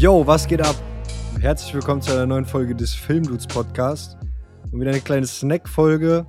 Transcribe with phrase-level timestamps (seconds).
[0.00, 0.76] Yo, was geht ab?
[1.40, 4.16] Herzlich willkommen zu einer neuen Folge des Filmdudes Podcast.
[4.70, 6.24] Und wieder eine kleine Snack-Folge.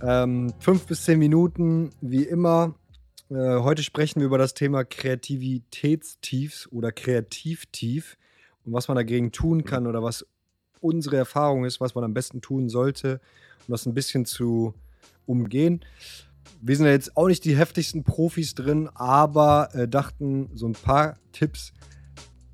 [0.00, 2.76] Ähm, fünf bis zehn Minuten, wie immer.
[3.30, 8.16] Äh, heute sprechen wir über das Thema Kreativitätstiefs oder Kreativtief
[8.64, 10.24] und was man dagegen tun kann oder was
[10.78, 13.20] unsere Erfahrung ist, was man am besten tun sollte,
[13.66, 14.72] um das ein bisschen zu
[15.26, 15.84] umgehen.
[16.62, 20.74] Wir sind ja jetzt auch nicht die heftigsten Profis drin, aber äh, dachten, so ein
[20.74, 21.72] paar Tipps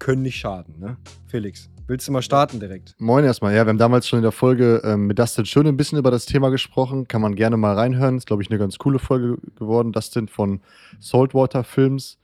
[0.01, 0.97] können nicht schaden, ne?
[1.29, 2.97] Felix, willst du mal starten direkt?
[2.99, 3.55] Moin erstmal.
[3.55, 6.11] Ja, wir haben damals schon in der Folge ähm, mit Dustin schön ein bisschen über
[6.11, 7.07] das Thema gesprochen.
[7.07, 8.17] Kann man gerne mal reinhören.
[8.17, 9.93] Ist, glaube ich, eine ganz coole Folge geworden.
[9.93, 10.61] Dustin von
[10.99, 12.19] Saltwater Films.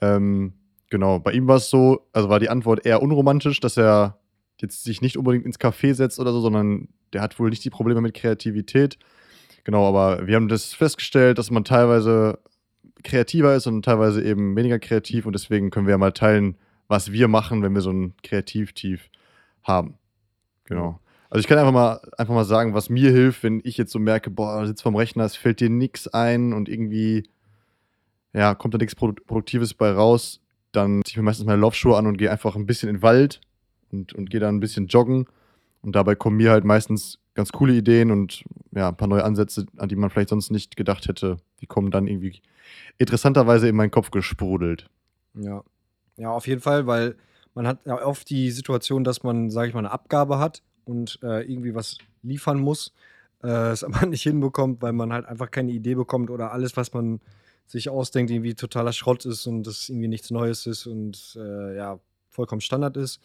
[0.00, 0.54] Ähm,
[0.88, 4.18] genau, bei ihm war es so, also war die Antwort eher unromantisch, dass er
[4.60, 7.70] jetzt sich nicht unbedingt ins Café setzt oder so, sondern der hat wohl nicht die
[7.70, 8.98] Probleme mit Kreativität.
[9.64, 12.38] Genau, aber wir haben das festgestellt, dass man teilweise
[13.02, 16.56] kreativer ist und teilweise eben weniger kreativ und deswegen können wir ja mal teilen,
[16.88, 19.10] was wir machen, wenn wir so ein Kreativtief
[19.62, 19.98] haben.
[20.64, 21.00] Genau.
[21.28, 23.98] Also ich kann einfach mal, einfach mal sagen, was mir hilft, wenn ich jetzt so
[23.98, 27.28] merke, boah, sitzt vom Rechner, es fällt dir nichts ein und irgendwie,
[28.32, 30.40] ja, kommt da nichts Produktives bei raus,
[30.72, 33.02] dann ziehe ich mir meistens meine Laufschuhe an und gehe einfach ein bisschen in den
[33.02, 33.40] Wald
[33.90, 35.26] und, und gehe da ein bisschen joggen.
[35.82, 39.66] Und dabei kommen mir halt meistens ganz coole Ideen und ja, ein paar neue Ansätze,
[39.76, 41.36] an die man vielleicht sonst nicht gedacht hätte.
[41.60, 42.40] Die kommen dann irgendwie
[42.98, 44.88] interessanterweise in meinen Kopf gesprudelt.
[45.34, 45.62] Ja,
[46.16, 47.16] ja, auf jeden Fall, weil
[47.54, 51.18] man hat ja oft die Situation, dass man, sage ich mal, eine Abgabe hat und
[51.22, 52.92] äh, irgendwie was liefern muss,
[53.42, 56.92] äh, es aber nicht hinbekommt, weil man halt einfach keine Idee bekommt oder alles, was
[56.92, 57.20] man
[57.66, 61.98] sich ausdenkt, irgendwie totaler Schrott ist und das irgendwie nichts Neues ist und äh, ja,
[62.28, 63.20] vollkommen Standard ist.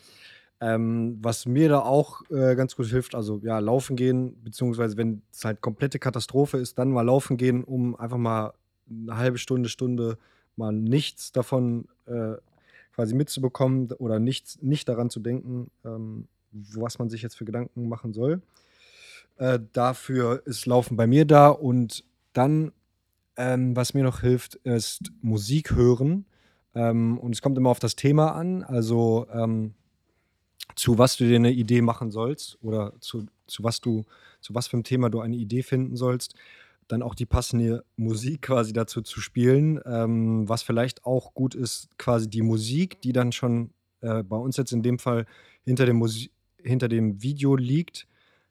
[0.59, 5.23] Ähm, was mir da auch äh, ganz gut hilft, also ja, laufen gehen, beziehungsweise wenn
[5.31, 8.53] es halt komplette Katastrophe ist, dann mal laufen gehen, um einfach mal
[8.90, 10.18] eine halbe Stunde, Stunde
[10.56, 12.35] mal nichts davon äh,
[12.94, 17.88] quasi mitzubekommen oder nicht, nicht daran zu denken, ähm, was man sich jetzt für Gedanken
[17.88, 18.41] machen soll.
[19.38, 22.03] Äh, dafür ist Laufen bei mir da und
[22.34, 22.72] dann,
[23.38, 26.25] ähm, was mir noch hilft, ist Musik hören.
[26.75, 29.73] Ähm, und es kommt immer auf das Thema an, also ähm,
[30.75, 34.06] zu was du dir eine Idee machen sollst oder zu, zu was du,
[34.40, 36.35] zu was für ein Thema du eine Idee finden sollst
[36.91, 39.79] dann auch die passende Musik quasi dazu zu spielen.
[39.85, 43.72] Ähm, was vielleicht auch gut ist, quasi die Musik, die dann schon
[44.02, 45.25] äh, bei uns jetzt in dem Fall
[45.63, 46.06] hinter dem,
[46.62, 48.07] hinter dem Video liegt,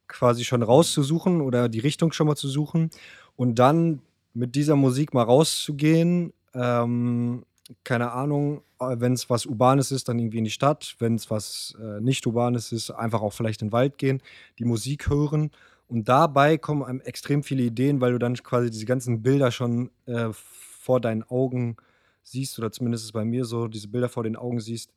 [0.09, 2.91] quasi schon rauszusuchen oder die Richtung schon mal zu suchen
[3.37, 4.01] und dann
[4.34, 6.33] mit dieser Musik mal rauszugehen.
[6.55, 7.45] Ähm,
[7.84, 10.97] keine Ahnung, äh, wenn es was Urbanes ist, dann irgendwie in die Stadt.
[10.99, 14.22] Wenn es was äh, nicht Urbanes ist, einfach auch vielleicht in den Wald gehen,
[14.59, 15.51] die Musik hören
[15.91, 19.91] und dabei kommen einem extrem viele Ideen, weil du dann quasi diese ganzen Bilder schon
[20.06, 21.77] äh, vor deinen Augen
[22.23, 24.93] siehst, oder zumindest ist es bei mir so, diese Bilder vor den Augen siehst,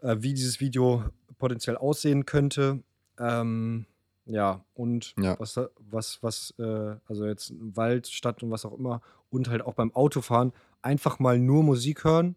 [0.00, 1.04] äh, wie dieses Video
[1.38, 2.82] potenziell aussehen könnte.
[3.20, 3.86] Ähm,
[4.24, 5.38] ja, und ja.
[5.38, 9.74] was, was, was, äh, also jetzt Wald, Stadt und was auch immer, und halt auch
[9.74, 12.34] beim Autofahren einfach mal nur Musik hören.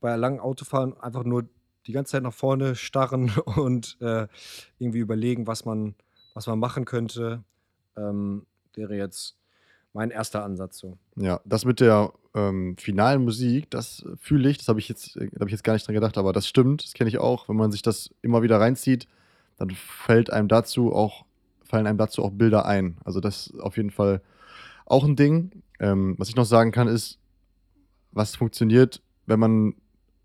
[0.00, 1.48] Bei langen Autofahren einfach nur
[1.88, 4.28] die ganze Zeit nach vorne starren und äh,
[4.78, 5.96] irgendwie überlegen, was man
[6.38, 7.42] was man machen könnte,
[7.96, 9.36] ähm, wäre jetzt
[9.92, 10.96] mein erster Ansatz so.
[11.16, 15.28] Ja, das mit der ähm, finalen Musik, das fühle ich, das habe ich jetzt, äh,
[15.34, 17.48] habe ich jetzt gar nicht dran gedacht, aber das stimmt, das kenne ich auch.
[17.48, 19.08] Wenn man sich das immer wieder reinzieht,
[19.56, 21.24] dann fällt einem dazu auch,
[21.64, 22.98] fallen einem dazu auch Bilder ein.
[23.04, 24.22] Also das ist auf jeden Fall
[24.86, 25.64] auch ein Ding.
[25.80, 27.18] Ähm, was ich noch sagen kann, ist,
[28.12, 29.74] was funktioniert, wenn man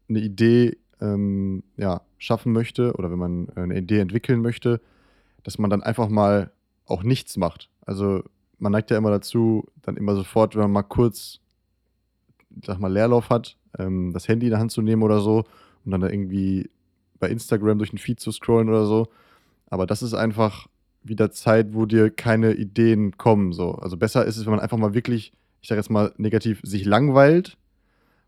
[0.10, 4.80] eine Idee ähm, ja, schaffen möchte oder wenn man eine Idee entwickeln möchte,
[5.44, 6.52] dass man dann einfach mal
[6.86, 7.70] auch nichts macht.
[7.86, 8.24] Also
[8.60, 11.40] man neigt ja immer dazu, dann immer sofort, wenn man mal kurz,
[12.66, 15.44] sag mal, Leerlauf hat, ähm, das Handy in der Hand zu nehmen oder so
[15.86, 16.70] und dann da irgendwie
[17.20, 19.08] bei Instagram durch den Feed zu scrollen oder so.
[19.68, 20.68] Aber das ist einfach
[21.04, 23.52] wieder Zeit, wo dir keine Ideen kommen.
[23.52, 23.76] So.
[23.76, 26.86] Also besser ist es, wenn man einfach mal wirklich, ich sag jetzt mal negativ, sich
[26.86, 27.58] langweilt,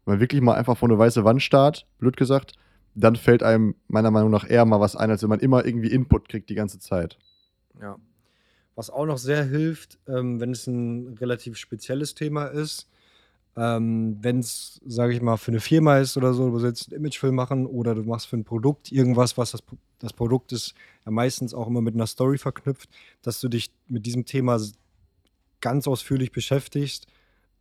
[0.03, 2.53] wenn man wirklich mal einfach vor eine weiße Wand starrt, blöd gesagt,
[2.95, 5.91] dann fällt einem meiner Meinung nach eher mal was ein, als wenn man immer irgendwie
[5.91, 7.17] Input kriegt die ganze Zeit.
[7.79, 7.97] Ja.
[8.75, 12.89] Was auch noch sehr hilft, ähm, wenn es ein relativ spezielles Thema ist,
[13.57, 16.99] ähm, wenn es, sage ich mal, für eine Firma ist oder so, du willst einen
[16.99, 19.63] Imagefilm machen oder du machst für ein Produkt irgendwas, was das,
[19.99, 20.73] das Produkt ist,
[21.05, 22.89] ja meistens auch immer mit einer Story verknüpft,
[23.21, 24.59] dass du dich mit diesem Thema
[25.61, 27.07] ganz ausführlich beschäftigst.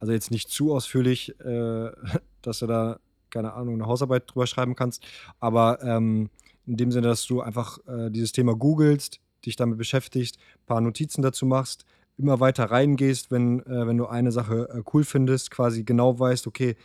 [0.01, 1.93] Also jetzt nicht zu ausführlich, äh,
[2.43, 2.99] dass du da
[3.35, 5.05] keine Ahnung, eine Hausarbeit drüber schreiben kannst.
[5.41, 6.31] Aber ähm,
[6.67, 10.81] in dem Sinne, dass du einfach äh, dieses Thema googelst, dich damit beschäftigst, ein paar
[10.81, 11.85] Notizen dazu machst,
[12.17, 16.47] immer weiter reingehst, wenn, äh, wenn du eine Sache äh, cool findest, quasi genau weißt,
[16.47, 16.77] okay,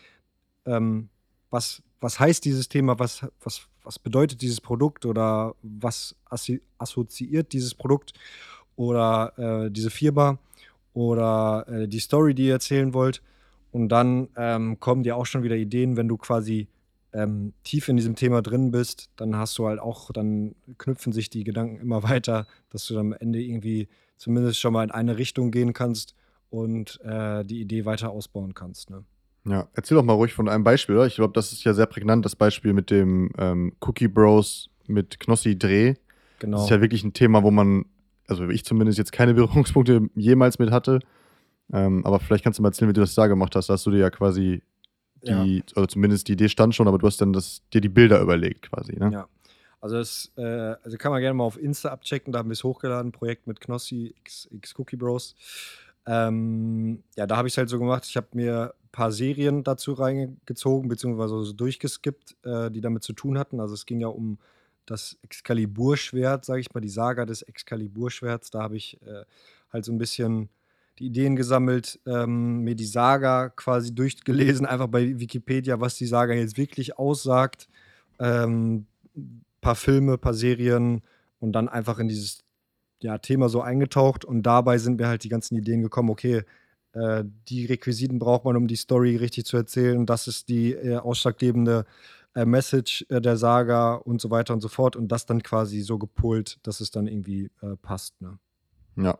[0.65, 1.09] ähm,
[1.51, 7.53] was, was heißt dieses Thema, was, was, was bedeutet dieses Produkt oder was assi assoziiert
[7.53, 8.13] dieses Produkt
[8.75, 10.39] oder äh, diese Firma
[10.93, 13.21] oder äh, die Story, die ihr erzählen wollt.
[13.71, 16.67] Und dann ähm, kommen dir auch schon wieder Ideen, wenn du quasi
[17.13, 21.29] ähm, tief in diesem Thema drin bist, dann hast du halt auch, dann knüpfen sich
[21.29, 23.87] die Gedanken immer weiter, dass du dann am Ende irgendwie
[24.17, 26.15] zumindest schon mal in eine Richtung gehen kannst
[26.49, 28.89] und äh, die Idee weiter ausbauen kannst.
[28.89, 29.03] Ne?
[29.45, 31.07] Ja, erzähl doch mal ruhig von einem Beispiel, oder?
[31.07, 35.19] Ich glaube, das ist ja sehr prägnant, das Beispiel mit dem ähm, Cookie Bros mit
[35.19, 35.95] Knossi Dreh.
[36.39, 36.57] Genau.
[36.57, 37.85] Das ist ja wirklich ein Thema, wo man,
[38.27, 40.99] also ich zumindest jetzt keine Berührungspunkte jemals mit hatte.
[41.71, 43.69] Ähm, aber vielleicht kannst du mal erzählen, wie du das da gemacht hast.
[43.69, 44.63] Da hast du dir ja quasi
[45.23, 45.63] die, ja.
[45.75, 48.69] oder zumindest die Idee stand schon, aber du hast dann das, dir die Bilder überlegt
[48.69, 49.11] quasi, ne?
[49.11, 49.27] Ja.
[49.81, 52.63] Also das äh, also kann man gerne mal auf Insta abchecken, da haben wir es
[52.63, 55.35] hochgeladen, Projekt mit Knossi X, X Cookie Bros.
[56.05, 59.63] Ähm, ja, da habe ich es halt so gemacht, ich habe mir ein paar Serien
[59.63, 63.61] dazu reingezogen, beziehungsweise so durchgeskippt, äh, die damit zu tun hatten.
[63.61, 64.37] Also es ging ja um
[64.85, 68.49] das Excalibur-Schwert, sage ich mal, die Saga des Excalibur-Schwerts.
[68.49, 69.23] Da habe ich äh,
[69.71, 70.49] halt so ein bisschen
[70.99, 76.33] die Ideen gesammelt, ähm, mir die Saga quasi durchgelesen, einfach bei Wikipedia, was die Saga
[76.33, 77.69] jetzt wirklich aussagt.
[78.19, 78.85] Ähm,
[79.61, 81.01] paar Filme, paar Serien
[81.39, 82.43] und dann einfach in dieses
[83.01, 84.25] ja, Thema so eingetaucht.
[84.25, 86.43] Und dabei sind mir halt die ganzen Ideen gekommen, okay,
[86.93, 90.05] äh, die Requisiten braucht man, um die Story richtig zu erzählen.
[90.05, 91.85] Das ist die äh, ausschlaggebende
[92.35, 94.95] äh, Message äh, der Saga und so weiter und so fort.
[94.95, 98.19] Und das dann quasi so gepolt, dass es dann irgendwie äh, passt.
[98.21, 98.37] Ne?
[98.97, 99.17] Ja,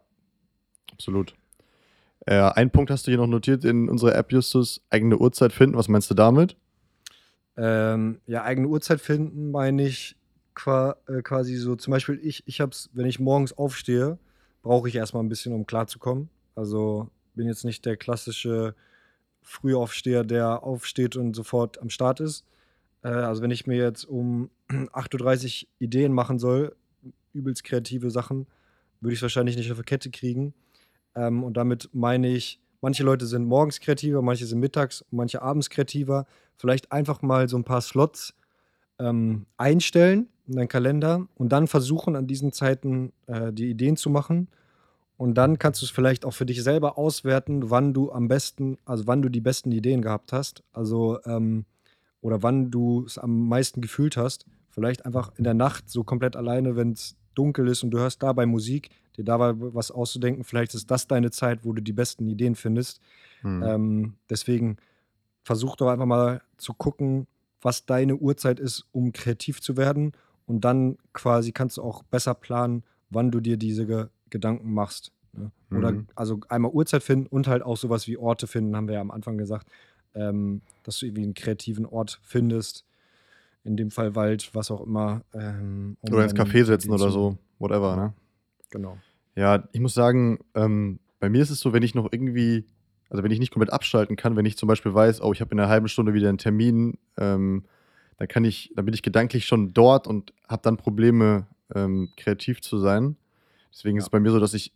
[0.91, 1.35] absolut.
[2.29, 4.83] Äh, ein Punkt hast du hier noch notiert in unserer App, Justus.
[4.91, 5.75] Eigene Uhrzeit finden.
[5.75, 6.55] Was meinst du damit?
[7.57, 10.15] Ähm, ja, eigene Uhrzeit finden meine ich
[10.53, 11.75] qua äh, quasi so.
[11.75, 14.19] Zum Beispiel, ich, ich hab's, wenn ich morgens aufstehe,
[14.61, 16.29] brauche ich erstmal ein bisschen, um klarzukommen.
[16.53, 18.75] Also bin jetzt nicht der klassische
[19.41, 22.45] Frühaufsteher, der aufsteht und sofort am Start ist.
[23.01, 26.75] Äh, also wenn ich mir jetzt um 8.30 Uhr Ideen machen soll,
[27.33, 28.45] übelst kreative Sachen,
[29.01, 30.53] würde ich es wahrscheinlich nicht auf der Kette kriegen.
[31.15, 35.69] Ähm, und damit meine ich, manche Leute sind morgens kreativer, manche sind mittags, manche abends
[35.69, 36.25] kreativer.
[36.55, 38.33] Vielleicht einfach mal so ein paar Slots
[38.99, 44.09] ähm, einstellen in deinen Kalender und dann versuchen, an diesen Zeiten äh, die Ideen zu
[44.09, 44.47] machen.
[45.17, 48.77] Und dann kannst du es vielleicht auch für dich selber auswerten, wann du am besten,
[48.85, 50.63] also wann du die besten Ideen gehabt hast.
[50.71, 51.65] Also, ähm,
[52.21, 54.45] oder wann du es am meisten gefühlt hast.
[54.69, 58.23] Vielleicht einfach in der Nacht so komplett alleine, wenn es dunkel ist und du hörst
[58.23, 60.43] dabei Musik, dir dabei was auszudenken.
[60.43, 63.01] Vielleicht ist das deine Zeit, wo du die besten Ideen findest.
[63.43, 63.63] Mhm.
[63.63, 64.77] Ähm, deswegen
[65.43, 67.27] versuch doch einfach mal zu gucken,
[67.61, 70.13] was deine Uhrzeit ist, um kreativ zu werden.
[70.45, 75.11] Und dann quasi kannst du auch besser planen, wann du dir diese Ge Gedanken machst.
[75.33, 75.51] Ne?
[75.71, 76.07] Oder mhm.
[76.13, 79.09] also einmal Uhrzeit finden und halt auch sowas wie Orte finden, haben wir ja am
[79.09, 79.67] Anfang gesagt,
[80.13, 82.85] ähm, dass du irgendwie einen kreativen Ort findest.
[83.63, 85.21] In dem Fall Wald, was auch immer.
[85.33, 88.13] Ähm, um oder ins Café setzen oder so, whatever, ne?
[88.71, 88.97] Genau.
[89.35, 92.65] Ja, ich muss sagen, ähm, bei mir ist es so, wenn ich noch irgendwie,
[93.09, 95.51] also wenn ich nicht komplett abschalten kann, wenn ich zum Beispiel weiß, oh, ich habe
[95.51, 97.63] in einer halben Stunde wieder einen Termin, ähm,
[98.17, 102.61] dann kann ich, dann bin ich gedanklich schon dort und habe dann Probleme, ähm, kreativ
[102.61, 103.15] zu sein.
[103.71, 103.99] Deswegen ja.
[103.99, 104.73] ist es bei mir so, dass ich,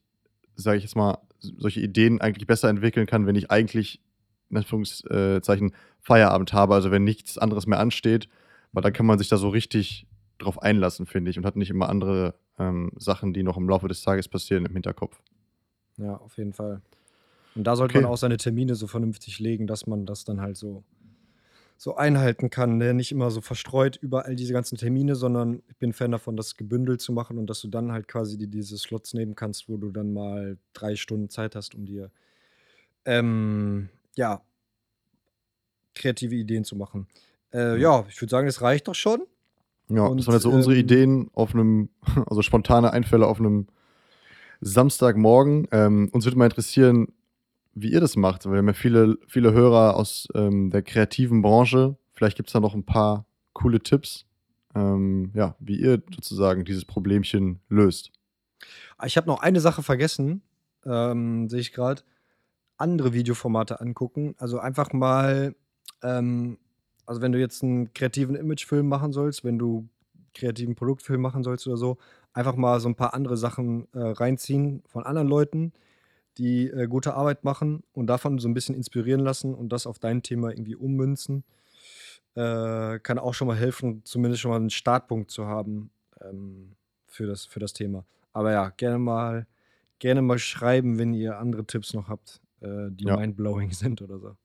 [0.55, 3.99] sage ich jetzt mal, solche Ideen eigentlich besser entwickeln kann, wenn ich eigentlich,
[4.49, 8.29] in Anführungszeichen, Feierabend habe, also wenn nichts anderes mehr ansteht,
[8.71, 11.69] weil dann kann man sich da so richtig drauf einlassen, finde ich, und hat nicht
[11.69, 15.21] immer andere ähm, Sachen, die noch im Laufe des Tages passieren, im Hinterkopf.
[15.97, 16.81] Ja, auf jeden Fall.
[17.55, 18.03] Und da sollte okay.
[18.03, 20.83] man auch seine Termine so vernünftig legen, dass man das dann halt so,
[21.77, 22.77] so einhalten kann.
[22.77, 22.93] Ne?
[22.93, 26.57] Nicht immer so verstreut über all diese ganzen Termine, sondern ich bin Fan davon, das
[26.57, 29.77] gebündelt zu machen und dass du dann halt quasi die, diese Slots nehmen kannst, wo
[29.77, 32.09] du dann mal drei Stunden Zeit hast, um dir
[33.05, 34.41] ähm, ja,
[35.93, 37.07] kreative Ideen zu machen.
[37.53, 39.27] Äh, ja, ich würde sagen, das reicht doch schon.
[39.95, 41.89] Ja, und, das waren jetzt so ähm, unsere Ideen auf einem,
[42.27, 43.67] also spontane Einfälle auf einem
[44.61, 45.67] Samstagmorgen.
[45.71, 47.07] Ähm, uns würde mal interessieren,
[47.75, 51.41] wie ihr das macht, weil wir haben ja viele, viele Hörer aus ähm, der kreativen
[51.41, 51.97] Branche.
[52.13, 54.25] Vielleicht gibt es da noch ein paar coole Tipps,
[54.75, 58.11] ähm, ja, wie ihr sozusagen dieses Problemchen löst.
[58.97, 60.41] Ah, ich habe noch eine Sache vergessen,
[60.85, 62.03] ähm, sehe ich gerade.
[62.77, 64.35] Andere Videoformate angucken.
[64.37, 65.55] Also einfach mal
[66.01, 66.57] ähm,
[67.05, 69.87] also wenn du jetzt einen kreativen Imagefilm machen sollst, wenn du
[70.33, 71.97] kreativen Produktfilm machen sollst oder so,
[72.33, 75.73] einfach mal so ein paar andere Sachen äh, reinziehen von anderen Leuten,
[76.37, 79.99] die äh, gute Arbeit machen und davon so ein bisschen inspirieren lassen und das auf
[79.99, 81.43] dein Thema irgendwie ummünzen.
[82.35, 85.91] Äh, kann auch schon mal helfen, zumindest schon mal einen Startpunkt zu haben
[86.21, 88.05] ähm, für, das, für das Thema.
[88.31, 89.45] Aber ja, gerne mal,
[89.99, 93.17] gerne mal schreiben, wenn ihr andere Tipps noch habt, äh, die ja.
[93.17, 94.35] mindblowing sind oder so.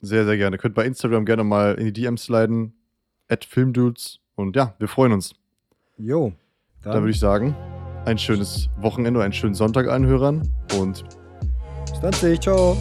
[0.00, 0.58] Sehr, sehr gerne.
[0.58, 2.74] Könnt bei Instagram gerne mal in die DMs sliden.
[3.28, 5.34] At Filmdudes Und ja, wir freuen uns.
[5.98, 6.32] Jo.
[6.82, 7.54] Dann, dann würde ich sagen,
[8.06, 11.04] ein schönes Wochenende, einen schönen Sonntag allen Hörern und
[11.90, 12.76] bis dann, ciao.